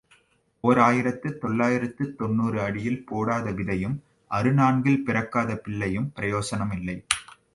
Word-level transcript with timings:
ஓர் 0.63 0.79
ஆயிரத்து 0.79 1.29
தொள்ளாயிரத்து 1.41 2.05
தொன்னூறு 2.15 2.57
ஆடியில் 2.61 3.03
போடாத 3.09 3.51
விதையும் 3.51 3.95
அறுநான்கில் 4.31 5.03
பிறக்காத 5.03 5.59
பிள்ளையும் 5.65 6.11
பிரயோசனம் 6.15 6.73
இல்லை. 6.77 6.97